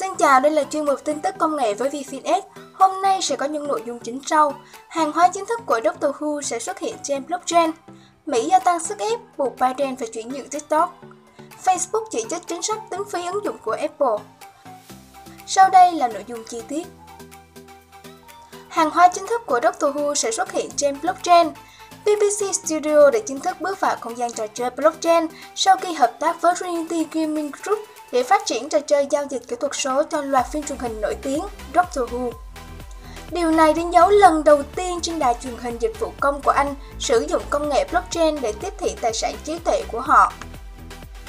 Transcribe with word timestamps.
Xin 0.00 0.14
chào, 0.18 0.40
đây 0.40 0.52
là 0.52 0.64
chuyên 0.64 0.84
mục 0.84 1.04
tin 1.04 1.20
tức 1.20 1.34
công 1.38 1.56
nghệ 1.56 1.74
với 1.74 1.90
VFinX. 1.90 2.40
Hôm 2.74 3.02
nay 3.02 3.22
sẽ 3.22 3.36
có 3.36 3.46
những 3.46 3.68
nội 3.68 3.82
dung 3.86 3.98
chính 3.98 4.20
sau. 4.26 4.54
Hàng 4.88 5.12
hóa 5.12 5.28
chính 5.28 5.46
thức 5.46 5.60
của 5.66 5.80
Doctor 5.84 6.16
Who 6.16 6.40
sẽ 6.42 6.58
xuất 6.58 6.78
hiện 6.78 6.96
trên 7.02 7.26
blockchain. 7.26 7.70
Mỹ 8.26 8.48
gia 8.50 8.58
tăng 8.58 8.80
sức 8.80 8.98
ép 8.98 9.20
buộc 9.36 9.52
Biden 9.60 9.96
phải 9.96 10.08
chuyển 10.08 10.28
nhượng 10.28 10.48
TikTok. 10.48 11.00
Facebook 11.64 12.04
chỉ 12.10 12.24
trích 12.30 12.46
chính 12.46 12.62
sách 12.62 12.78
tính 12.90 13.02
phí 13.12 13.26
ứng 13.26 13.44
dụng 13.44 13.56
của 13.64 13.76
Apple. 13.80 14.24
Sau 15.46 15.70
đây 15.70 15.92
là 15.92 16.08
nội 16.08 16.24
dung 16.26 16.44
chi 16.48 16.62
tiết. 16.68 16.86
Hàng 18.68 18.90
hóa 18.90 19.08
chính 19.08 19.26
thức 19.26 19.42
của 19.46 19.60
Doctor 19.62 19.96
Who 19.96 20.14
sẽ 20.14 20.30
xuất 20.30 20.52
hiện 20.52 20.70
trên 20.76 21.00
blockchain. 21.02 21.48
BBC 22.04 22.54
Studio 22.54 23.10
đã 23.10 23.18
chính 23.26 23.40
thức 23.40 23.60
bước 23.60 23.80
vào 23.80 23.96
không 24.00 24.18
gian 24.18 24.32
trò 24.32 24.46
chơi 24.54 24.70
blockchain 24.70 25.26
sau 25.54 25.76
khi 25.76 25.92
hợp 25.92 26.12
tác 26.20 26.40
với 26.40 26.54
Trinity 26.54 27.06
Gaming 27.12 27.50
Group 27.62 27.78
để 28.12 28.22
phát 28.22 28.46
triển 28.46 28.68
trò 28.68 28.80
chơi 28.80 29.06
giao 29.10 29.24
dịch 29.30 29.42
kỹ 29.48 29.56
thuật 29.60 29.74
số 29.74 30.02
cho 30.10 30.22
loạt 30.22 30.46
phim 30.52 30.62
truyền 30.62 30.78
hình 30.78 31.00
nổi 31.00 31.16
tiếng 31.22 31.42
Doctor 31.74 32.10
Who. 32.10 32.30
Điều 33.30 33.50
này 33.50 33.74
đánh 33.74 33.92
dấu 33.92 34.10
lần 34.10 34.44
đầu 34.44 34.62
tiên 34.62 34.98
trên 35.02 35.18
đài 35.18 35.34
truyền 35.42 35.56
hình 35.56 35.78
dịch 35.80 36.00
vụ 36.00 36.12
công 36.20 36.42
của 36.42 36.50
Anh 36.50 36.74
sử 36.98 37.26
dụng 37.28 37.42
công 37.50 37.68
nghệ 37.68 37.84
blockchain 37.90 38.40
để 38.40 38.52
tiếp 38.60 38.72
thị 38.78 38.94
tài 39.00 39.14
sản 39.14 39.34
trí 39.44 39.58
tuệ 39.58 39.82
của 39.92 40.00
họ. 40.00 40.32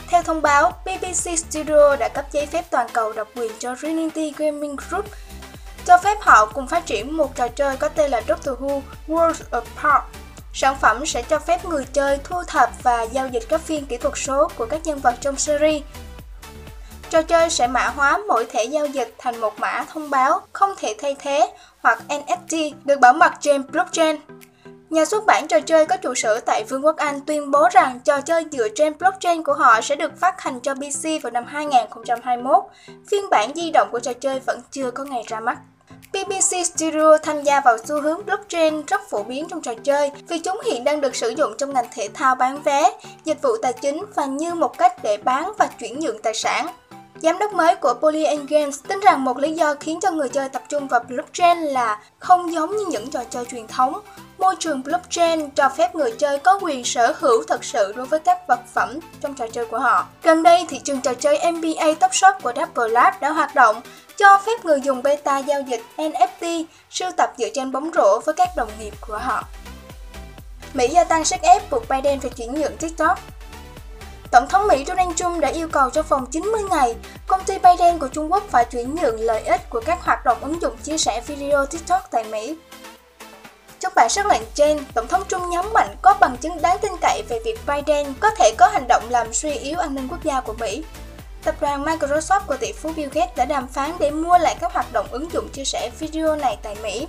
Theo 0.07 0.23
thông 0.23 0.41
báo, 0.41 0.71
BBC 0.85 1.39
Studio 1.39 1.95
đã 1.95 2.09
cấp 2.09 2.25
giấy 2.31 2.45
phép 2.45 2.65
toàn 2.69 2.87
cầu 2.93 3.13
độc 3.13 3.27
quyền 3.35 3.51
cho 3.59 3.75
Trinity 3.75 4.33
Gaming 4.37 4.75
Group, 4.75 5.05
cho 5.85 5.97
phép 5.97 6.17
họ 6.21 6.45
cùng 6.45 6.67
phát 6.67 6.85
triển 6.85 7.17
một 7.17 7.35
trò 7.35 7.47
chơi 7.47 7.77
có 7.77 7.89
tên 7.89 8.11
là 8.11 8.21
Doctor 8.27 8.59
Who 8.59 8.81
Worlds 9.07 9.43
Apart. 9.51 10.03
Sản 10.53 10.77
phẩm 10.81 11.05
sẽ 11.05 11.21
cho 11.21 11.39
phép 11.39 11.65
người 11.65 11.85
chơi 11.93 12.17
thu 12.23 12.43
thập 12.47 12.69
và 12.83 13.03
giao 13.03 13.27
dịch 13.27 13.43
các 13.49 13.61
phiên 13.61 13.85
kỹ 13.85 13.97
thuật 13.97 14.13
số 14.17 14.47
của 14.57 14.65
các 14.65 14.81
nhân 14.83 14.99
vật 14.99 15.15
trong 15.21 15.37
series 15.37 15.83
Trò 17.09 17.21
chơi 17.21 17.49
sẽ 17.49 17.67
mã 17.67 17.87
hóa 17.87 18.19
mỗi 18.27 18.45
thẻ 18.45 18.63
giao 18.63 18.85
dịch 18.85 19.15
thành 19.17 19.41
một 19.41 19.59
mã 19.59 19.85
thông 19.93 20.09
báo 20.09 20.41
không 20.53 20.73
thể 20.77 20.95
thay 20.99 21.15
thế 21.19 21.51
hoặc 21.81 21.99
NFT 22.07 22.71
được 22.85 22.99
bảo 22.99 23.13
mật 23.13 23.31
trên 23.39 23.63
blockchain. 23.71 24.15
Nhà 24.89 25.05
xuất 25.05 25.25
bản 25.25 25.47
trò 25.47 25.59
chơi 25.59 25.85
có 25.85 25.97
trụ 25.97 26.15
sở 26.15 26.39
tại 26.39 26.63
Vương 26.63 26.85
quốc 26.85 26.97
Anh 26.97 27.21
tuyên 27.21 27.51
bố 27.51 27.69
rằng 27.71 27.99
trò 27.99 28.21
chơi 28.21 28.45
dựa 28.51 28.67
trên 28.75 28.97
blockchain 28.97 29.43
của 29.43 29.53
họ 29.53 29.81
sẽ 29.81 29.95
được 29.95 30.19
phát 30.19 30.41
hành 30.41 30.59
cho 30.59 30.75
PC 30.75 31.23
vào 31.23 31.31
năm 31.31 31.45
2021. 31.47 32.63
Phiên 33.11 33.29
bản 33.29 33.51
di 33.55 33.71
động 33.71 33.87
của 33.91 33.99
trò 33.99 34.13
chơi 34.13 34.39
vẫn 34.39 34.61
chưa 34.71 34.91
có 34.91 35.03
ngày 35.03 35.23
ra 35.27 35.39
mắt. 35.39 35.57
BBC 36.13 36.65
Studio 36.65 37.17
tham 37.17 37.43
gia 37.43 37.59
vào 37.59 37.77
xu 37.85 38.01
hướng 38.01 38.25
blockchain 38.25 38.85
rất 38.85 39.01
phổ 39.09 39.23
biến 39.23 39.47
trong 39.49 39.61
trò 39.61 39.73
chơi 39.83 40.11
vì 40.27 40.39
chúng 40.39 40.61
hiện 40.65 40.83
đang 40.83 41.01
được 41.01 41.15
sử 41.15 41.29
dụng 41.29 41.53
trong 41.57 41.73
ngành 41.73 41.87
thể 41.93 42.09
thao 42.13 42.35
bán 42.35 42.61
vé, 42.61 42.91
dịch 43.23 43.41
vụ 43.41 43.49
tài 43.61 43.73
chính 43.73 44.05
và 44.15 44.25
như 44.25 44.53
một 44.53 44.77
cách 44.77 44.93
để 45.03 45.17
bán 45.17 45.51
và 45.57 45.69
chuyển 45.79 45.99
nhượng 45.99 46.21
tài 46.21 46.33
sản. 46.33 46.67
Giám 47.21 47.39
đốc 47.39 47.53
mới 47.53 47.75
của 47.75 47.93
Polygon 47.93 48.45
Games 48.45 48.79
tin 48.87 48.99
rằng 48.99 49.23
một 49.23 49.37
lý 49.37 49.51
do 49.51 49.75
khiến 49.79 49.99
cho 50.01 50.11
người 50.11 50.29
chơi 50.29 50.49
tập 50.49 50.63
trung 50.69 50.87
vào 50.87 50.99
blockchain 51.07 51.57
là 51.57 51.99
không 52.19 52.53
giống 52.53 52.77
như 52.77 52.85
những 52.89 53.09
trò 53.09 53.23
chơi 53.29 53.45
truyền 53.45 53.67
thống. 53.67 53.99
Môi 54.37 54.55
trường 54.59 54.83
blockchain 54.83 55.49
cho 55.49 55.69
phép 55.69 55.95
người 55.95 56.11
chơi 56.11 56.39
có 56.39 56.59
quyền 56.61 56.83
sở 56.83 57.15
hữu 57.19 57.43
thật 57.47 57.63
sự 57.63 57.93
đối 57.95 58.05
với 58.05 58.19
các 58.19 58.47
vật 58.47 58.59
phẩm 58.73 58.99
trong 59.21 59.33
trò 59.33 59.47
chơi 59.47 59.65
của 59.65 59.79
họ. 59.79 60.07
Gần 60.23 60.43
đây, 60.43 60.65
thị 60.69 60.79
trường 60.83 61.01
trò 61.01 61.13
chơi 61.13 61.51
NBA 61.51 61.93
Top 61.99 62.13
Shot 62.13 62.35
của 62.43 62.53
Double 62.55 62.89
Lab 62.89 63.13
đã 63.21 63.29
hoạt 63.29 63.55
động, 63.55 63.81
cho 64.17 64.39
phép 64.45 64.65
người 64.65 64.81
dùng 64.81 65.03
beta 65.03 65.37
giao 65.37 65.61
dịch 65.61 65.81
NFT 65.97 66.63
sưu 66.89 67.11
tập 67.17 67.33
dựa 67.37 67.49
trên 67.53 67.71
bóng 67.71 67.91
rổ 67.95 68.19
với 68.19 68.35
các 68.35 68.49
đồng 68.57 68.69
nghiệp 68.79 68.93
của 69.07 69.17
họ. 69.17 69.43
Mỹ 70.73 70.87
gia 70.87 71.03
tăng 71.03 71.25
sức 71.25 71.41
ép 71.41 71.71
buộc 71.71 71.89
Biden 71.89 72.19
phải 72.19 72.31
chuyển 72.37 72.53
nhượng 72.53 72.77
TikTok 72.77 73.19
Tổng 74.31 74.47
thống 74.49 74.67
Mỹ 74.67 74.85
Donald 74.87 75.15
Trump 75.15 75.39
đã 75.39 75.47
yêu 75.47 75.67
cầu 75.71 75.89
trong 75.89 76.05
vòng 76.09 76.25
90 76.25 76.61
ngày, 76.69 76.95
công 77.27 77.43
ty 77.43 77.53
Biden 77.63 77.99
của 77.99 78.07
Trung 78.07 78.31
Quốc 78.31 78.43
phải 78.49 78.65
chuyển 78.65 78.95
nhượng 78.95 79.19
lợi 79.19 79.41
ích 79.41 79.69
của 79.69 79.81
các 79.85 80.01
hoạt 80.01 80.25
động 80.25 80.37
ứng 80.41 80.61
dụng 80.61 80.77
chia 80.83 80.97
sẻ 80.97 81.21
video 81.27 81.65
TikTok 81.65 82.11
tại 82.11 82.23
Mỹ. 82.23 82.57
Trong 83.79 83.93
bản 83.95 84.09
sắc 84.09 84.25
lệnh 84.25 84.41
trên, 84.53 84.79
Tổng 84.93 85.07
thống 85.07 85.23
Trung 85.27 85.49
nhấn 85.49 85.65
mạnh 85.73 85.95
có 86.01 86.15
bằng 86.19 86.37
chứng 86.37 86.61
đáng 86.61 86.77
tin 86.81 86.91
cậy 87.01 87.23
về 87.29 87.39
việc 87.45 87.59
Biden 87.67 88.13
có 88.19 88.29
thể 88.29 88.53
có 88.57 88.67
hành 88.67 88.85
động 88.87 89.03
làm 89.09 89.33
suy 89.33 89.51
yếu 89.51 89.77
an 89.77 89.95
ninh 89.95 90.07
quốc 90.07 90.23
gia 90.23 90.41
của 90.41 90.53
Mỹ. 90.53 90.83
Tập 91.43 91.55
đoàn 91.61 91.83
Microsoft 91.83 92.41
của 92.47 92.57
tỷ 92.57 92.71
phú 92.71 92.91
Bill 92.95 93.11
Gates 93.13 93.35
đã 93.35 93.45
đàm 93.45 93.67
phán 93.67 93.91
để 93.99 94.11
mua 94.11 94.37
lại 94.37 94.55
các 94.61 94.73
hoạt 94.73 94.93
động 94.93 95.07
ứng 95.11 95.31
dụng 95.31 95.49
chia 95.53 95.65
sẻ 95.65 95.91
video 95.99 96.35
này 96.35 96.57
tại 96.63 96.75
Mỹ. 96.83 97.07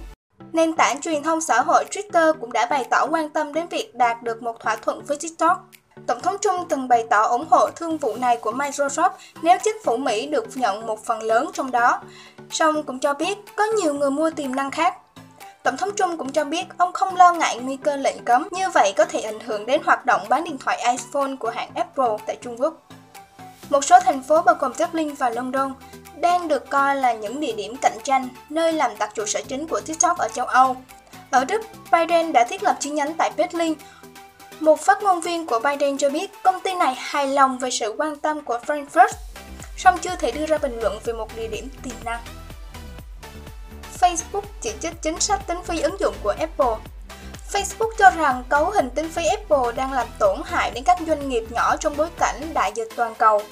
Nền 0.52 0.74
tảng 0.74 1.00
truyền 1.00 1.22
thông 1.22 1.40
xã 1.40 1.60
hội 1.62 1.84
Twitter 1.90 2.32
cũng 2.40 2.52
đã 2.52 2.66
bày 2.66 2.84
tỏ 2.90 3.06
quan 3.10 3.30
tâm 3.30 3.52
đến 3.52 3.66
việc 3.68 3.94
đạt 3.94 4.22
được 4.22 4.42
một 4.42 4.60
thỏa 4.60 4.76
thuận 4.76 5.04
với 5.04 5.16
TikTok. 5.16 5.68
Tổng 6.06 6.20
thống 6.22 6.36
Trung 6.40 6.66
từng 6.68 6.88
bày 6.88 7.04
tỏ 7.10 7.22
ủng 7.22 7.46
hộ 7.50 7.70
thương 7.76 7.98
vụ 7.98 8.16
này 8.16 8.36
của 8.36 8.52
Microsoft 8.52 9.10
nếu 9.42 9.58
chính 9.64 9.76
phủ 9.84 9.96
Mỹ 9.96 10.26
được 10.26 10.46
nhận 10.54 10.86
một 10.86 11.04
phần 11.04 11.22
lớn 11.22 11.50
trong 11.52 11.70
đó. 11.70 12.00
Song 12.50 12.82
cũng 12.82 12.98
cho 12.98 13.14
biết 13.14 13.38
có 13.56 13.64
nhiều 13.64 13.94
người 13.94 14.10
mua 14.10 14.30
tiềm 14.30 14.54
năng 14.54 14.70
khác. 14.70 14.94
Tổng 15.62 15.76
thống 15.76 15.90
Trung 15.96 16.16
cũng 16.16 16.32
cho 16.32 16.44
biết 16.44 16.64
ông 16.78 16.92
không 16.92 17.16
lo 17.16 17.32
ngại 17.32 17.58
nguy 17.58 17.76
cơ 17.76 17.96
lệnh 17.96 18.24
cấm, 18.24 18.48
như 18.50 18.70
vậy 18.70 18.92
có 18.96 19.04
thể 19.04 19.20
ảnh 19.20 19.40
hưởng 19.40 19.66
đến 19.66 19.80
hoạt 19.84 20.06
động 20.06 20.20
bán 20.28 20.44
điện 20.44 20.58
thoại 20.58 20.78
iPhone 20.90 21.36
của 21.40 21.50
hãng 21.50 21.70
Apple 21.74 22.16
tại 22.26 22.36
Trung 22.42 22.56
Quốc. 22.60 22.74
Một 23.70 23.84
số 23.84 24.00
thành 24.00 24.22
phố 24.22 24.42
bao 24.42 24.54
gồm 24.58 24.74
Dublin 24.74 25.14
và 25.14 25.30
London 25.30 25.74
đang 26.16 26.48
được 26.48 26.70
coi 26.70 26.96
là 26.96 27.12
những 27.12 27.40
địa 27.40 27.52
điểm 27.52 27.76
cạnh 27.76 27.98
tranh, 28.04 28.28
nơi 28.48 28.72
làm 28.72 28.90
đặt 28.98 29.10
trụ 29.14 29.26
sở 29.26 29.40
chính 29.48 29.68
của 29.68 29.80
TikTok 29.80 30.18
ở 30.18 30.28
châu 30.28 30.46
Âu. 30.46 30.76
Ở 31.30 31.44
Đức, 31.44 31.62
Biden 31.92 32.32
đã 32.32 32.44
thiết 32.44 32.62
lập 32.62 32.76
chi 32.80 32.90
nhánh 32.90 33.14
tại 33.18 33.30
Berlin, 33.36 33.74
một 34.60 34.80
phát 34.80 35.02
ngôn 35.02 35.20
viên 35.20 35.46
của 35.46 35.58
Biden 35.58 35.98
cho 35.98 36.10
biết 36.10 36.30
công 36.42 36.60
ty 36.60 36.74
này 36.74 36.94
hài 36.98 37.26
lòng 37.26 37.58
về 37.58 37.70
sự 37.70 37.94
quan 37.98 38.16
tâm 38.16 38.40
của 38.40 38.58
Frankfurt, 38.66 39.08
song 39.76 39.98
chưa 40.02 40.16
thể 40.16 40.30
đưa 40.30 40.46
ra 40.46 40.58
bình 40.58 40.80
luận 40.80 40.98
về 41.04 41.12
một 41.12 41.36
địa 41.36 41.48
điểm 41.48 41.68
tiềm 41.82 41.94
năng. 42.04 42.20
Facebook 44.00 44.42
chỉ 44.60 44.72
trích 44.80 45.02
chính 45.02 45.20
sách 45.20 45.46
tính 45.46 45.58
phí 45.64 45.80
ứng 45.80 46.00
dụng 46.00 46.14
của 46.22 46.34
Apple. 46.38 46.92
Facebook 47.52 47.90
cho 47.98 48.10
rằng 48.10 48.44
cấu 48.48 48.70
hình 48.70 48.90
tính 48.90 49.10
phí 49.10 49.26
Apple 49.26 49.72
đang 49.76 49.92
làm 49.92 50.06
tổn 50.18 50.40
hại 50.44 50.70
đến 50.70 50.84
các 50.84 50.98
doanh 51.06 51.28
nghiệp 51.28 51.44
nhỏ 51.50 51.76
trong 51.76 51.96
bối 51.96 52.08
cảnh 52.18 52.54
đại 52.54 52.72
dịch 52.74 52.88
toàn 52.96 53.14
cầu. 53.14 53.42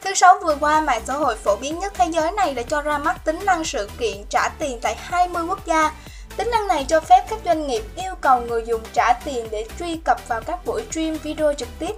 Thứ 0.00 0.14
sáu 0.14 0.38
vừa 0.42 0.56
qua, 0.60 0.80
mạng 0.80 1.02
xã 1.06 1.14
hội 1.14 1.36
phổ 1.36 1.56
biến 1.56 1.78
nhất 1.78 1.92
thế 1.96 2.06
giới 2.12 2.32
này 2.32 2.54
đã 2.54 2.62
cho 2.62 2.82
ra 2.82 2.98
mắt 2.98 3.24
tính 3.24 3.38
năng 3.44 3.64
sự 3.64 3.90
kiện 3.98 4.24
trả 4.30 4.48
tiền 4.58 4.78
tại 4.82 4.96
20 4.98 5.44
quốc 5.48 5.66
gia 5.66 5.92
Tính 6.36 6.50
năng 6.50 6.68
này 6.68 6.84
cho 6.88 7.00
phép 7.00 7.24
các 7.30 7.38
doanh 7.44 7.66
nghiệp 7.66 7.82
yêu 7.96 8.14
cầu 8.20 8.40
người 8.40 8.64
dùng 8.66 8.80
trả 8.92 9.12
tiền 9.24 9.48
để 9.50 9.66
truy 9.78 9.96
cập 10.04 10.28
vào 10.28 10.40
các 10.46 10.66
buổi 10.66 10.82
stream 10.90 11.16
video 11.22 11.52
trực 11.54 11.68
tiếp. 11.78 11.92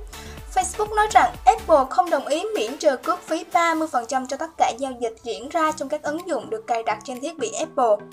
Facebook 0.54 0.94
nói 0.94 1.06
rằng 1.10 1.34
Apple 1.44 1.84
không 1.90 2.10
đồng 2.10 2.26
ý 2.26 2.44
miễn 2.54 2.76
trừ 2.76 2.96
cước 2.96 3.22
phí 3.22 3.44
30% 3.52 4.26
cho 4.26 4.36
tất 4.36 4.50
cả 4.56 4.72
giao 4.78 4.92
dịch 5.00 5.14
diễn 5.22 5.48
ra 5.48 5.72
trong 5.72 5.88
các 5.88 6.02
ứng 6.02 6.28
dụng 6.28 6.50
được 6.50 6.66
cài 6.66 6.82
đặt 6.82 6.98
trên 7.04 7.20
thiết 7.20 7.38
bị 7.38 7.52
Apple. 7.52 8.06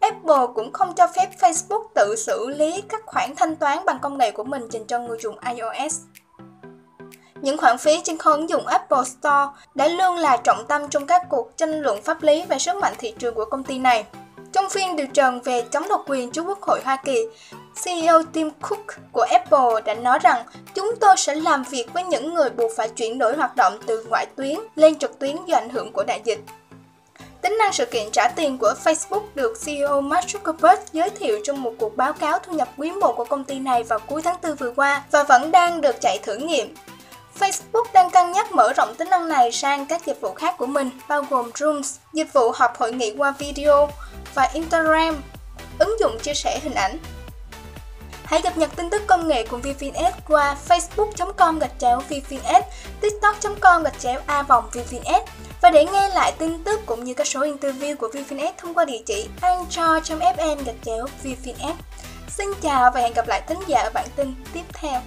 Apple 0.00 0.46
cũng 0.54 0.72
không 0.72 0.94
cho 0.94 1.06
phép 1.16 1.28
Facebook 1.40 1.86
tự 1.94 2.16
xử 2.16 2.48
lý 2.48 2.82
các 2.88 3.02
khoản 3.06 3.34
thanh 3.36 3.56
toán 3.56 3.78
bằng 3.84 3.98
công 4.02 4.18
nghệ 4.18 4.30
của 4.30 4.44
mình 4.44 4.68
dành 4.70 4.86
cho 4.86 4.98
người 4.98 5.18
dùng 5.20 5.36
iOS. 5.54 6.00
Những 7.42 7.58
khoản 7.58 7.78
phí 7.78 8.00
trên 8.04 8.18
kho 8.18 8.30
ứng 8.30 8.48
dụng 8.48 8.66
Apple 8.66 9.04
Store 9.04 9.46
đã 9.74 9.88
luôn 9.88 10.16
là 10.16 10.36
trọng 10.36 10.66
tâm 10.66 10.88
trong 10.88 11.06
các 11.06 11.22
cuộc 11.30 11.56
tranh 11.56 11.80
luận 11.80 12.02
pháp 12.02 12.22
lý 12.22 12.44
về 12.44 12.58
sức 12.58 12.76
mạnh 12.76 12.94
thị 12.98 13.14
trường 13.18 13.34
của 13.34 13.44
công 13.44 13.64
ty 13.64 13.78
này. 13.78 14.04
Trong 14.54 14.70
phiên 14.70 14.96
điều 14.96 15.06
trần 15.06 15.40
về 15.40 15.62
chống 15.70 15.88
độc 15.88 16.04
quyền 16.06 16.30
trước 16.30 16.42
Quốc 16.42 16.62
hội 16.62 16.80
Hoa 16.84 16.96
Kỳ, 16.96 17.26
CEO 17.84 18.22
Tim 18.32 18.50
Cook 18.50 18.86
của 19.12 19.26
Apple 19.30 19.80
đã 19.84 19.94
nói 19.94 20.18
rằng 20.18 20.44
chúng 20.74 20.94
tôi 21.00 21.16
sẽ 21.16 21.34
làm 21.34 21.62
việc 21.62 21.86
với 21.92 22.02
những 22.02 22.34
người 22.34 22.50
buộc 22.50 22.70
phải 22.76 22.88
chuyển 22.88 23.18
đổi 23.18 23.36
hoạt 23.36 23.56
động 23.56 23.78
từ 23.86 24.06
ngoại 24.08 24.26
tuyến 24.36 24.58
lên 24.74 24.98
trực 24.98 25.18
tuyến 25.18 25.36
do 25.46 25.56
ảnh 25.56 25.68
hưởng 25.68 25.92
của 25.92 26.04
đại 26.04 26.20
dịch. 26.24 26.40
Tính 27.42 27.58
năng 27.58 27.72
sự 27.72 27.86
kiện 27.86 28.10
trả 28.10 28.28
tiền 28.28 28.58
của 28.58 28.74
Facebook 28.84 29.22
được 29.34 29.64
CEO 29.64 30.00
Mark 30.00 30.26
Zuckerberg 30.26 30.76
giới 30.92 31.10
thiệu 31.10 31.38
trong 31.44 31.62
một 31.62 31.72
cuộc 31.78 31.96
báo 31.96 32.12
cáo 32.12 32.38
thu 32.38 32.52
nhập 32.52 32.68
quý 32.76 32.90
1 32.90 33.12
của 33.16 33.24
công 33.24 33.44
ty 33.44 33.58
này 33.58 33.82
vào 33.82 33.98
cuối 33.98 34.22
tháng 34.22 34.36
4 34.42 34.54
vừa 34.54 34.72
qua 34.76 35.02
và 35.10 35.22
vẫn 35.22 35.50
đang 35.50 35.80
được 35.80 36.00
chạy 36.00 36.18
thử 36.22 36.36
nghiệm. 36.36 36.74
Facebook 37.40 37.84
đang 37.94 38.10
cân 38.10 38.32
nhắc 38.32 38.52
mở 38.52 38.72
rộng 38.72 38.94
tính 38.94 39.10
năng 39.10 39.28
này 39.28 39.52
sang 39.52 39.86
các 39.86 40.06
dịch 40.06 40.20
vụ 40.20 40.34
khác 40.34 40.54
của 40.58 40.66
mình, 40.66 40.90
bao 41.08 41.24
gồm 41.30 41.50
Rooms, 41.54 41.96
dịch 42.12 42.32
vụ 42.32 42.50
họp 42.50 42.76
hội 42.76 42.92
nghị 42.92 43.14
qua 43.16 43.34
video, 43.38 43.88
và 44.34 44.50
Instagram, 44.54 45.22
ứng 45.78 45.96
dụng 46.00 46.18
chia 46.22 46.34
sẻ 46.34 46.60
hình 46.62 46.74
ảnh. 46.74 46.98
Hãy 48.24 48.42
cập 48.42 48.58
nhật 48.58 48.70
tin 48.76 48.90
tức 48.90 49.02
công 49.06 49.28
nghệ 49.28 49.46
cùng 49.50 49.60
VFinS 49.60 50.12
qua 50.28 50.56
facebook.com 50.68 51.58
gạch 51.58 51.72
chéo 51.78 52.02
VFinS, 52.08 52.62
tiktok.com 53.00 53.82
gạch 53.82 54.00
chéo 54.00 54.20
a 54.26 54.42
vòng 54.42 54.68
VFinS 54.72 55.20
và 55.60 55.70
để 55.70 55.84
nghe 55.92 56.08
lại 56.08 56.32
tin 56.38 56.64
tức 56.64 56.80
cũng 56.86 57.04
như 57.04 57.14
các 57.14 57.26
số 57.26 57.40
interview 57.40 57.96
của 57.96 58.08
VFinS 58.08 58.52
thông 58.58 58.74
qua 58.74 58.84
địa 58.84 59.02
chỉ 59.06 59.28
anchor.fm 59.40 60.56
gạch 60.64 60.76
chéo 60.84 61.06
VFinS. 61.24 61.74
Xin 62.28 62.48
chào 62.62 62.90
và 62.90 63.00
hẹn 63.00 63.12
gặp 63.12 63.28
lại 63.28 63.42
thính 63.48 63.60
giả 63.66 63.80
ở 63.80 63.90
bản 63.94 64.06
tin 64.16 64.34
tiếp 64.52 64.62
theo. 64.72 65.00